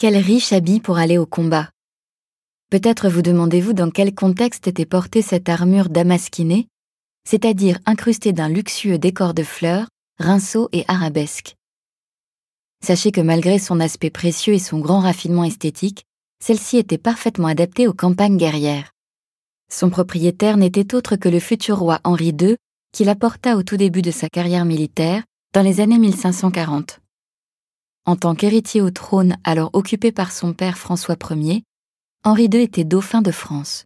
[0.00, 1.68] Quel riche habit pour aller au combat.
[2.70, 6.68] Peut-être vous demandez-vous dans quel contexte était portée cette armure damasquinée,
[7.28, 11.54] c'est-à-dire incrustée d'un luxueux décor de fleurs, rinceaux et arabesques.
[12.82, 16.06] Sachez que malgré son aspect précieux et son grand raffinement esthétique,
[16.42, 18.92] celle-ci était parfaitement adaptée aux campagnes guerrières.
[19.70, 22.56] Son propriétaire n'était autre que le futur roi Henri II,
[22.94, 27.00] qui la porta au tout début de sa carrière militaire, dans les années 1540.
[28.10, 31.62] En tant qu'héritier au trône alors occupé par son père François Ier,
[32.24, 33.84] Henri II était dauphin de France.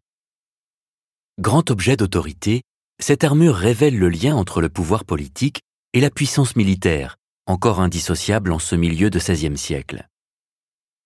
[1.38, 2.62] Grand objet d'autorité,
[2.98, 5.60] cette armure révèle le lien entre le pouvoir politique
[5.92, 10.08] et la puissance militaire, encore indissociable en ce milieu de XVIe siècle.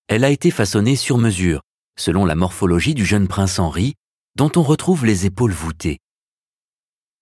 [0.07, 1.59] Elle a été façonnée sur mesure,
[1.99, 3.95] selon la morphologie du jeune prince Henri,
[4.37, 5.99] dont on retrouve les épaules voûtées.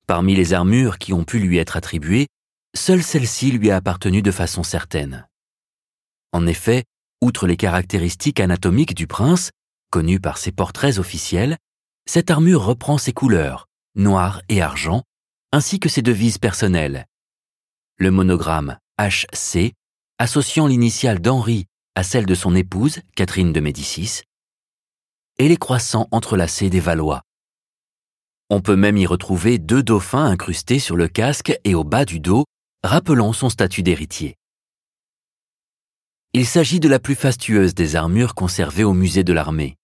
[0.06, 2.28] Parmi les armures qui ont pu lui être attribuées,
[2.76, 5.28] seule celle-ci lui a appartenu de façon certaine.
[6.38, 6.84] En effet,
[7.20, 9.50] outre les caractéristiques anatomiques du prince,
[9.90, 11.58] connues par ses portraits officiels,
[12.06, 15.02] cette armure reprend ses couleurs, noir et argent,
[15.52, 17.08] ainsi que ses devises personnelles.
[17.98, 19.74] Le monogramme HC,
[20.20, 24.22] associant l'initiale d'Henri à celle de son épouse, Catherine de Médicis,
[25.40, 27.24] et les croissants entrelacés des Valois.
[28.52, 32.20] On peut même y retrouver deux dauphins incrustés sur le casque et au bas du
[32.20, 32.46] dos,
[32.84, 34.38] rappelant son statut d'héritier.
[36.38, 39.76] Il s'agit de la plus fastueuse des armures conservées au musée de l'armée.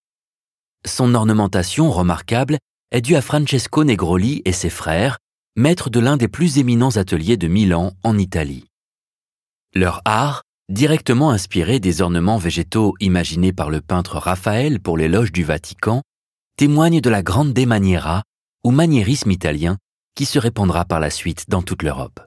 [0.86, 2.58] Son ornementation remarquable
[2.92, 5.18] est due à Francesco Negroli et ses frères,
[5.56, 8.66] maîtres de l'un des plus éminents ateliers de Milan en Italie.
[9.74, 15.32] Leur art, directement inspiré des ornements végétaux imaginés par le peintre Raphaël pour les loges
[15.32, 16.02] du Vatican,
[16.56, 18.22] témoigne de la grande maniera
[18.62, 19.76] ou maniérisme italien
[20.14, 22.20] qui se répandra par la suite dans toute l'Europe.